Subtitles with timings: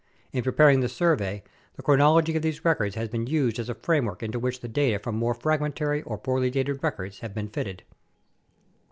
[0.31, 1.43] In preparing this survey,
[1.75, 4.97] the chronology of these records has been used as a framework into which the data
[4.97, 7.83] from more fragmentary or poorly dated records have been fitted.